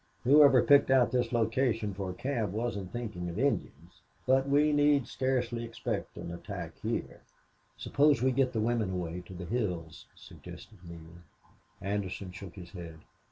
Whoever 0.23 0.63
picked 0.63 0.89
out 0.89 1.11
this 1.11 1.31
location 1.31 1.93
for 1.93 2.09
a 2.09 2.13
camp 2.15 2.53
wasn't 2.53 2.91
thinking 2.91 3.29
of 3.29 3.37
Indians... 3.37 4.01
But 4.25 4.49
we 4.49 4.73
need 4.73 5.05
scarcely 5.05 5.63
expect 5.63 6.17
an 6.17 6.31
attack 6.33 6.79
here." 6.79 7.21
"Suppose 7.77 8.19
we 8.19 8.31
get 8.31 8.51
the 8.51 8.61
women 8.61 8.89
away 8.89 9.21
to 9.27 9.33
the 9.35 9.45
hills," 9.45 10.07
suggested 10.15 10.79
Neale. 10.89 11.21
Anderson 11.81 12.31
shook 12.31 12.55
his 12.55 12.71
head. 12.71 12.97